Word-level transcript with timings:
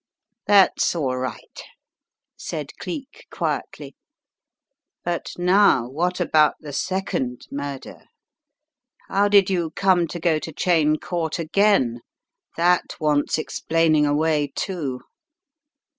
"That's 0.47 0.95
all 0.95 1.15
right," 1.15 1.61
said 2.35 2.71
Cleek, 2.79 3.27
quietly. 3.29 3.95
"But 5.03 5.33
now 5.37 5.87
what 5.87 6.19
about 6.19 6.55
the 6.59 6.73
second 6.73 7.45
murder? 7.51 8.05
How 9.09 9.27
did 9.27 9.51
you 9.51 9.69
come 9.75 10.07
to 10.07 10.19
go 10.19 10.39
to 10.39 10.51
Cheyne 10.51 10.97
Court 10.97 11.37
again? 11.37 11.99
That 12.57 12.95
wants 12.99 13.37
explaining 13.37 14.07
away, 14.07 14.51
too." 14.55 15.01